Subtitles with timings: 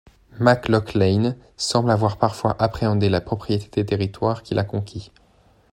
[0.39, 5.11] Mac Lochlainn semble avoir parfois appréhendé la propriété des territoires qu'il a conquis.